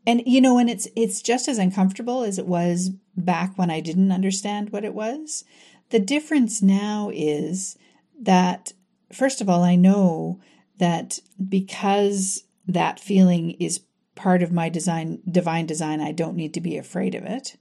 and 0.07 0.21
you 0.25 0.39
know 0.39 0.57
and 0.57 0.69
it's 0.69 0.87
it's 0.95 1.21
just 1.21 1.47
as 1.47 1.57
uncomfortable 1.57 2.23
as 2.23 2.37
it 2.37 2.45
was 2.45 2.91
back 3.17 3.57
when 3.57 3.69
I 3.69 3.79
didn't 3.79 4.11
understand 4.11 4.71
what 4.71 4.85
it 4.85 4.93
was 4.93 5.43
the 5.89 5.99
difference 5.99 6.61
now 6.61 7.11
is 7.13 7.77
that, 8.21 8.73
first 9.11 9.41
of 9.41 9.49
all, 9.49 9.63
I 9.63 9.75
know 9.75 10.39
that 10.77 11.19
because 11.47 12.43
that 12.67 12.99
feeling 12.99 13.51
is 13.51 13.81
part 14.15 14.41
of 14.41 14.51
my 14.51 14.69
design, 14.69 15.21
divine 15.29 15.65
design, 15.65 16.01
I 16.01 16.11
don't 16.11 16.35
need 16.35 16.53
to 16.55 16.61
be 16.61 16.77
afraid 16.77 17.15
of 17.15 17.23
it. 17.23 17.57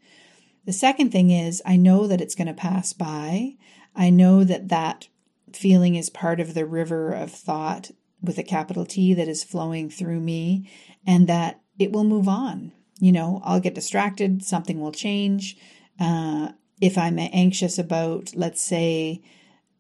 The 0.64 0.72
second 0.72 1.10
thing 1.12 1.30
is, 1.30 1.60
I 1.66 1.76
know 1.76 2.06
that 2.06 2.20
it's 2.20 2.34
going 2.34 2.46
to 2.46 2.54
pass 2.54 2.92
by. 2.92 3.56
I 3.94 4.10
know 4.10 4.44
that 4.44 4.68
that 4.68 5.08
feeling 5.56 5.94
is 5.94 6.10
part 6.10 6.40
of 6.40 6.54
the 6.54 6.66
river 6.66 7.12
of 7.12 7.30
thought 7.30 7.90
with 8.22 8.38
a 8.38 8.42
capital 8.42 8.84
T 8.86 9.14
that 9.14 9.28
is 9.28 9.44
flowing 9.44 9.90
through 9.90 10.20
me 10.20 10.70
and 11.06 11.26
that 11.28 11.60
it 11.78 11.92
will 11.92 12.04
move 12.04 12.28
on. 12.28 12.72
You 13.00 13.12
know, 13.12 13.40
I'll 13.44 13.60
get 13.60 13.74
distracted, 13.74 14.44
something 14.44 14.80
will 14.80 14.92
change. 14.92 15.56
Uh, 16.00 16.50
if 16.80 16.96
I'm 16.96 17.18
anxious 17.18 17.78
about, 17.78 18.32
let's 18.34 18.62
say, 18.62 19.22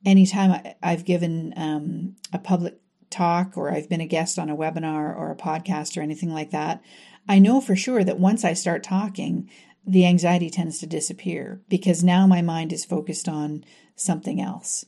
anytime 0.04 0.74
I've 0.82 1.04
given 1.04 1.54
um, 1.56 2.16
a 2.32 2.38
public 2.38 2.78
talk 3.10 3.56
or 3.56 3.72
I've 3.72 3.88
been 3.88 4.00
a 4.00 4.06
guest 4.06 4.38
on 4.38 4.50
a 4.50 4.56
webinar 4.56 5.16
or 5.16 5.30
a 5.30 5.36
podcast 5.36 5.96
or 5.96 6.02
anything 6.02 6.32
like 6.32 6.50
that, 6.50 6.82
I 7.28 7.38
know 7.38 7.60
for 7.60 7.76
sure 7.76 8.04
that 8.04 8.18
once 8.18 8.44
I 8.44 8.52
start 8.52 8.82
talking, 8.82 9.48
the 9.86 10.06
anxiety 10.06 10.50
tends 10.50 10.78
to 10.78 10.86
disappear 10.86 11.60
because 11.68 12.02
now 12.02 12.26
my 12.26 12.42
mind 12.42 12.72
is 12.72 12.84
focused 12.84 13.28
on 13.28 13.64
something 13.96 14.40
else. 14.40 14.84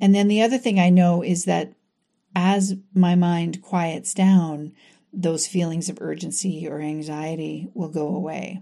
And 0.00 0.14
then 0.14 0.28
the 0.28 0.42
other 0.42 0.58
thing 0.58 0.78
I 0.78 0.90
know 0.90 1.22
is 1.22 1.44
that 1.44 1.72
as 2.34 2.74
my 2.94 3.14
mind 3.14 3.62
quiets 3.62 4.12
down, 4.12 4.72
those 5.12 5.46
feelings 5.46 5.88
of 5.88 5.98
urgency 6.00 6.68
or 6.68 6.80
anxiety 6.80 7.68
will 7.72 7.88
go 7.88 8.08
away. 8.08 8.60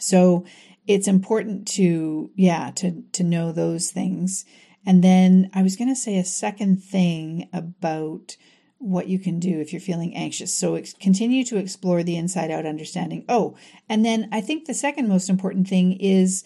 So 0.00 0.44
it's 0.86 1.08
important 1.08 1.66
to 1.68 2.30
yeah 2.34 2.70
to 2.72 3.02
to 3.12 3.22
know 3.22 3.52
those 3.52 3.90
things. 3.90 4.44
And 4.84 5.02
then 5.02 5.50
i 5.54 5.62
was 5.62 5.76
going 5.76 5.88
to 5.88 5.96
say 5.96 6.18
a 6.18 6.24
second 6.24 6.82
thing 6.82 7.48
about 7.52 8.36
what 8.78 9.08
you 9.08 9.18
can 9.18 9.40
do 9.40 9.60
if 9.60 9.72
you're 9.72 9.80
feeling 9.80 10.14
anxious. 10.14 10.52
So 10.52 10.74
ex- 10.74 10.92
continue 10.92 11.44
to 11.44 11.56
explore 11.56 12.02
the 12.02 12.16
inside 12.16 12.50
out 12.50 12.66
understanding. 12.66 13.24
Oh 13.28 13.56
and 13.88 14.04
then 14.04 14.28
i 14.32 14.40
think 14.40 14.66
the 14.66 14.74
second 14.74 15.08
most 15.08 15.30
important 15.30 15.68
thing 15.68 15.92
is 15.92 16.44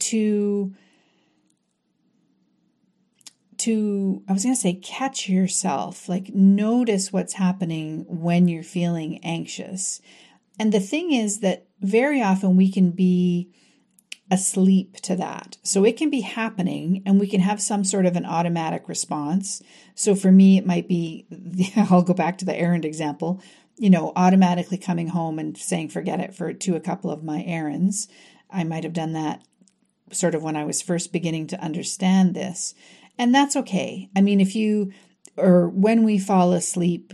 to 0.00 0.74
to 3.62 4.22
i 4.28 4.32
was 4.32 4.44
going 4.44 4.54
to 4.54 4.60
say 4.60 4.74
catch 4.74 5.28
yourself 5.28 6.08
like 6.08 6.34
notice 6.34 7.12
what's 7.12 7.34
happening 7.34 8.04
when 8.08 8.48
you're 8.48 8.62
feeling 8.62 9.18
anxious 9.24 10.00
and 10.58 10.72
the 10.72 10.80
thing 10.80 11.12
is 11.12 11.40
that 11.40 11.66
very 11.80 12.22
often 12.22 12.56
we 12.56 12.70
can 12.70 12.90
be 12.90 13.50
asleep 14.32 14.96
to 14.96 15.14
that. 15.14 15.58
So 15.62 15.84
it 15.84 15.98
can 15.98 16.08
be 16.08 16.22
happening 16.22 17.02
and 17.04 17.20
we 17.20 17.26
can 17.26 17.40
have 17.40 17.60
some 17.60 17.84
sort 17.84 18.06
of 18.06 18.16
an 18.16 18.24
automatic 18.24 18.88
response. 18.88 19.62
So 19.94 20.14
for 20.14 20.32
me, 20.32 20.56
it 20.56 20.66
might 20.66 20.88
be, 20.88 21.26
I'll 21.76 22.02
go 22.02 22.14
back 22.14 22.38
to 22.38 22.46
the 22.46 22.56
errand 22.56 22.86
example, 22.86 23.42
you 23.76 23.90
know, 23.90 24.12
automatically 24.16 24.78
coming 24.78 25.08
home 25.08 25.38
and 25.38 25.56
saying, 25.56 25.90
forget 25.90 26.18
it 26.18 26.34
for 26.34 26.52
to 26.52 26.76
a 26.76 26.80
couple 26.80 27.10
of 27.10 27.22
my 27.22 27.42
errands. 27.42 28.08
I 28.48 28.64
might 28.64 28.84
have 28.84 28.94
done 28.94 29.12
that 29.12 29.42
sort 30.12 30.34
of 30.34 30.42
when 30.42 30.56
I 30.56 30.64
was 30.64 30.80
first 30.80 31.12
beginning 31.12 31.46
to 31.48 31.62
understand 31.62 32.34
this. 32.34 32.74
And 33.18 33.34
that's 33.34 33.56
okay. 33.56 34.10
I 34.16 34.20
mean, 34.20 34.40
if 34.40 34.54
you, 34.56 34.92
or 35.36 35.68
when 35.68 36.02
we 36.02 36.18
fall 36.18 36.52
asleep 36.52 37.12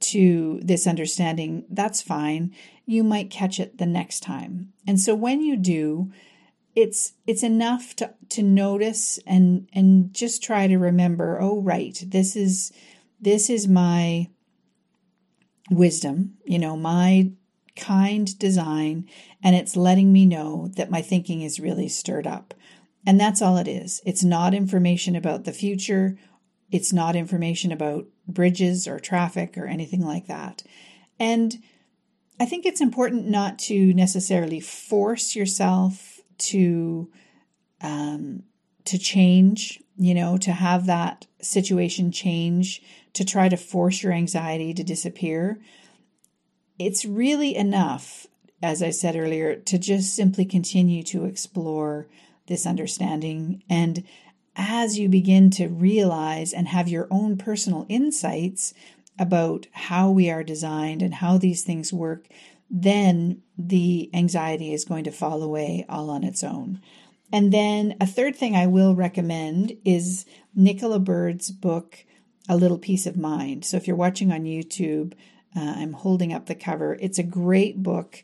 to 0.00 0.60
this 0.62 0.86
understanding, 0.86 1.64
that's 1.70 2.02
fine 2.02 2.54
you 2.86 3.02
might 3.02 3.30
catch 3.30 3.58
it 3.58 3.78
the 3.78 3.86
next 3.86 4.20
time. 4.20 4.72
And 4.86 5.00
so 5.00 5.14
when 5.14 5.40
you 5.40 5.56
do, 5.56 6.12
it's 6.74 7.14
it's 7.26 7.42
enough 7.42 7.94
to 7.96 8.14
to 8.30 8.42
notice 8.42 9.18
and 9.26 9.68
and 9.72 10.12
just 10.12 10.42
try 10.42 10.66
to 10.66 10.76
remember, 10.76 11.38
oh 11.40 11.60
right, 11.60 12.02
this 12.06 12.36
is 12.36 12.72
this 13.20 13.48
is 13.48 13.68
my 13.68 14.28
wisdom, 15.70 16.34
you 16.44 16.58
know, 16.58 16.76
my 16.76 17.30
kind 17.76 18.38
design 18.38 19.08
and 19.42 19.56
it's 19.56 19.76
letting 19.76 20.12
me 20.12 20.26
know 20.26 20.68
that 20.76 20.90
my 20.90 21.02
thinking 21.02 21.42
is 21.42 21.58
really 21.58 21.88
stirred 21.88 22.26
up. 22.26 22.54
And 23.06 23.20
that's 23.20 23.42
all 23.42 23.56
it 23.58 23.68
is. 23.68 24.00
It's 24.06 24.24
not 24.24 24.54
information 24.54 25.14
about 25.14 25.44
the 25.44 25.52
future. 25.52 26.16
It's 26.70 26.92
not 26.92 27.16
information 27.16 27.70
about 27.70 28.06
bridges 28.26 28.88
or 28.88 28.98
traffic 28.98 29.58
or 29.58 29.66
anything 29.66 30.04
like 30.04 30.26
that. 30.26 30.62
And 31.20 31.58
I 32.40 32.46
think 32.46 32.66
it's 32.66 32.80
important 32.80 33.28
not 33.28 33.58
to 33.60 33.94
necessarily 33.94 34.60
force 34.60 35.36
yourself 35.36 36.20
to 36.38 37.10
um, 37.80 38.42
to 38.86 38.98
change, 38.98 39.80
you 39.96 40.14
know, 40.14 40.36
to 40.38 40.52
have 40.52 40.86
that 40.86 41.26
situation 41.40 42.10
change, 42.10 42.82
to 43.12 43.24
try 43.24 43.48
to 43.48 43.56
force 43.56 44.02
your 44.02 44.12
anxiety 44.12 44.74
to 44.74 44.82
disappear. 44.82 45.60
It's 46.78 47.04
really 47.04 47.54
enough, 47.54 48.26
as 48.62 48.82
I 48.82 48.90
said 48.90 49.16
earlier, 49.16 49.56
to 49.56 49.78
just 49.78 50.16
simply 50.16 50.44
continue 50.44 51.02
to 51.04 51.24
explore 51.24 52.08
this 52.46 52.66
understanding. 52.66 53.62
And 53.68 54.04
as 54.56 54.98
you 54.98 55.08
begin 55.08 55.50
to 55.50 55.68
realize 55.68 56.52
and 56.52 56.68
have 56.68 56.88
your 56.88 57.08
own 57.10 57.36
personal 57.36 57.86
insights, 57.88 58.74
about 59.18 59.66
how 59.72 60.10
we 60.10 60.30
are 60.30 60.42
designed 60.42 61.02
and 61.02 61.14
how 61.14 61.38
these 61.38 61.62
things 61.62 61.92
work, 61.92 62.26
then 62.70 63.42
the 63.56 64.10
anxiety 64.12 64.72
is 64.72 64.84
going 64.84 65.04
to 65.04 65.12
fall 65.12 65.42
away 65.42 65.84
all 65.88 66.10
on 66.10 66.24
its 66.24 66.42
own. 66.42 66.80
And 67.32 67.52
then 67.52 67.96
a 68.00 68.06
third 68.06 68.36
thing 68.36 68.56
I 68.56 68.66
will 68.66 68.94
recommend 68.94 69.76
is 69.84 70.24
Nicola 70.54 70.98
Bird's 70.98 71.50
book, 71.50 72.04
A 72.48 72.56
Little 72.56 72.78
Peace 72.78 73.06
of 73.06 73.16
Mind. 73.16 73.64
So 73.64 73.76
if 73.76 73.86
you're 73.86 73.96
watching 73.96 74.32
on 74.32 74.44
YouTube, 74.44 75.14
uh, 75.56 75.74
I'm 75.76 75.92
holding 75.92 76.32
up 76.32 76.46
the 76.46 76.54
cover. 76.54 76.96
It's 77.00 77.18
a 77.18 77.24
great 77.24 77.82
book. 77.82 78.22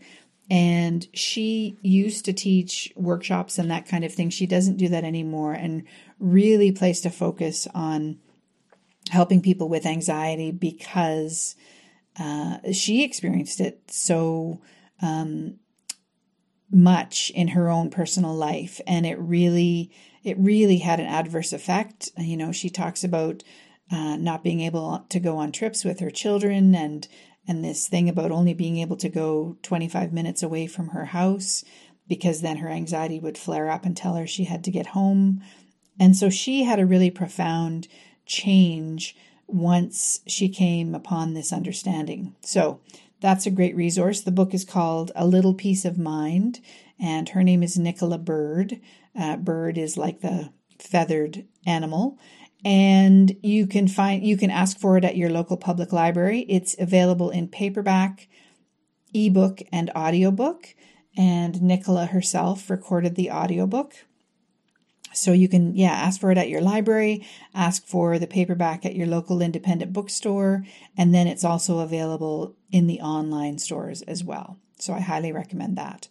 And 0.50 1.06
she 1.14 1.78
used 1.80 2.24
to 2.24 2.32
teach 2.32 2.92
workshops 2.96 3.56
and 3.56 3.70
that 3.70 3.86
kind 3.86 4.04
of 4.04 4.12
thing. 4.12 4.30
She 4.30 4.46
doesn't 4.46 4.78
do 4.78 4.88
that 4.88 5.04
anymore 5.04 5.52
and 5.52 5.84
really 6.18 6.72
placed 6.72 7.06
a 7.06 7.10
focus 7.10 7.68
on 7.72 8.18
helping 9.10 9.40
people 9.40 9.68
with 9.68 9.86
anxiety 9.86 10.50
because 10.50 11.54
uh, 12.18 12.58
she 12.72 13.04
experienced 13.04 13.60
it 13.60 13.80
so 13.88 14.60
um, 15.00 15.58
much 16.70 17.30
in 17.30 17.48
her 17.48 17.68
own 17.68 17.90
personal 17.90 18.34
life, 18.34 18.80
and 18.86 19.06
it 19.06 19.18
really 19.18 19.90
it 20.22 20.36
really 20.38 20.78
had 20.78 21.00
an 21.00 21.06
adverse 21.06 21.52
effect. 21.52 22.10
You 22.18 22.36
know, 22.36 22.52
she 22.52 22.68
talks 22.68 23.02
about 23.02 23.42
uh, 23.90 24.16
not 24.16 24.44
being 24.44 24.60
able 24.60 25.04
to 25.08 25.18
go 25.18 25.38
on 25.38 25.50
trips 25.50 25.84
with 25.84 26.00
her 26.00 26.10
children, 26.10 26.74
and 26.74 27.08
and 27.46 27.64
this 27.64 27.88
thing 27.88 28.08
about 28.08 28.30
only 28.30 28.54
being 28.54 28.78
able 28.78 28.96
to 28.96 29.08
go 29.08 29.56
25 29.62 30.12
minutes 30.12 30.42
away 30.42 30.66
from 30.66 30.88
her 30.88 31.06
house 31.06 31.64
because 32.08 32.40
then 32.40 32.58
her 32.58 32.68
anxiety 32.68 33.18
would 33.20 33.38
flare 33.38 33.70
up 33.70 33.84
and 33.84 33.96
tell 33.96 34.16
her 34.16 34.26
she 34.26 34.44
had 34.44 34.64
to 34.64 34.70
get 34.70 34.88
home. 34.88 35.40
And 35.98 36.16
so 36.16 36.28
she 36.28 36.64
had 36.64 36.80
a 36.80 36.86
really 36.86 37.10
profound 37.10 37.86
change 38.26 39.16
once 39.46 40.20
she 40.26 40.48
came 40.48 40.94
upon 40.94 41.34
this 41.34 41.52
understanding. 41.52 42.34
So 42.40 42.80
that's 43.20 43.46
a 43.46 43.50
great 43.50 43.76
resource. 43.76 44.20
The 44.20 44.32
book 44.32 44.54
is 44.54 44.64
called 44.64 45.12
A 45.14 45.26
Little 45.26 45.54
Peace 45.54 45.84
of 45.84 45.98
Mind, 45.98 46.60
and 46.98 47.28
her 47.30 47.42
name 47.42 47.62
is 47.62 47.78
Nicola 47.78 48.18
Bird. 48.18 48.80
Uh, 49.18 49.36
bird 49.36 49.76
is 49.76 49.96
like 49.96 50.20
the 50.20 50.50
feathered 50.78 51.44
animal. 51.66 52.18
And 52.64 53.36
you 53.42 53.66
can 53.66 53.88
find 53.88 54.22
you 54.24 54.36
can 54.36 54.50
ask 54.50 54.78
for 54.78 54.96
it 54.98 55.04
at 55.04 55.16
your 55.16 55.30
local 55.30 55.56
public 55.56 55.92
library. 55.92 56.40
It's 56.48 56.76
available 56.78 57.30
in 57.30 57.48
paperback, 57.48 58.28
ebook, 59.14 59.62
and 59.72 59.90
audiobook. 59.96 60.74
And 61.16 61.62
Nicola 61.62 62.06
herself 62.06 62.68
recorded 62.70 63.16
the 63.16 63.30
audiobook. 63.30 63.94
So 65.12 65.32
you 65.32 65.48
can, 65.48 65.74
yeah, 65.74 65.90
ask 65.90 66.20
for 66.20 66.30
it 66.30 66.38
at 66.38 66.48
your 66.48 66.60
library, 66.60 67.26
ask 67.54 67.84
for 67.84 68.18
the 68.18 68.28
paperback 68.28 68.86
at 68.86 68.94
your 68.94 69.08
local 69.08 69.42
independent 69.42 69.92
bookstore, 69.92 70.64
and 70.96 71.12
then 71.14 71.26
it's 71.26 71.44
also 71.44 71.80
available 71.80 72.54
in 72.70 72.86
the 72.86 73.00
online 73.00 73.58
stores 73.58 74.02
as 74.02 74.22
well. 74.22 74.56
So 74.78 74.92
I 74.92 75.00
highly 75.00 75.32
recommend 75.32 75.76
that. 75.76 76.08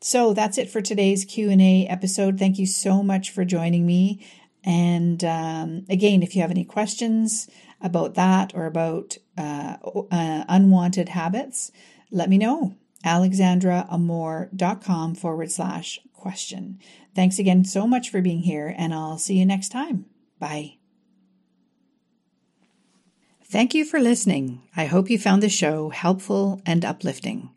So 0.00 0.34
that's 0.34 0.58
it 0.58 0.68
for 0.68 0.82
today's 0.82 1.24
Q&A 1.24 1.86
episode. 1.88 2.38
Thank 2.38 2.58
you 2.58 2.66
so 2.66 3.02
much 3.02 3.30
for 3.30 3.44
joining 3.44 3.86
me. 3.86 4.24
And 4.64 5.22
um, 5.24 5.84
again, 5.88 6.22
if 6.22 6.34
you 6.34 6.42
have 6.42 6.50
any 6.50 6.64
questions 6.64 7.48
about 7.80 8.14
that 8.14 8.52
or 8.54 8.66
about 8.66 9.16
uh, 9.36 9.76
uh, 10.10 10.44
unwanted 10.48 11.10
habits, 11.10 11.70
let 12.10 12.30
me 12.30 12.38
know. 12.38 12.74
alexandraamor.com 13.04 15.14
forward 15.14 15.50
slash 15.50 16.00
question. 16.12 16.78
Thanks 17.14 17.38
again 17.38 17.64
so 17.64 17.86
much 17.86 18.10
for 18.10 18.20
being 18.22 18.40
here, 18.40 18.74
and 18.76 18.92
I'll 18.94 19.18
see 19.18 19.38
you 19.38 19.44
next 19.44 19.68
time. 19.68 20.06
Bye. 20.38 20.78
Thank 23.44 23.74
you 23.74 23.84
for 23.84 24.00
listening. 24.00 24.62
I 24.74 24.86
hope 24.86 25.10
you 25.10 25.18
found 25.18 25.42
the 25.42 25.50
show 25.50 25.90
helpful 25.90 26.62
and 26.64 26.82
uplifting. 26.84 27.50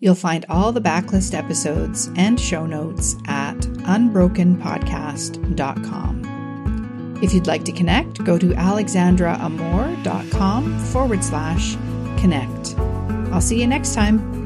You'll 0.00 0.14
find 0.14 0.44
all 0.48 0.72
the 0.72 0.80
backlist 0.80 1.38
episodes 1.38 2.10
and 2.16 2.40
show 2.40 2.64
notes 2.66 3.14
at 3.28 3.58
unbrokenpodcast.com. 3.58 6.29
If 7.22 7.34
you'd 7.34 7.46
like 7.46 7.64
to 7.64 7.72
connect, 7.72 8.24
go 8.24 8.38
to 8.38 8.46
alexandraamor.com 8.46 10.78
forward 10.86 11.22
slash 11.22 11.76
connect. 12.18 12.74
I'll 13.32 13.40
see 13.40 13.60
you 13.60 13.66
next 13.66 13.94
time. 13.94 14.39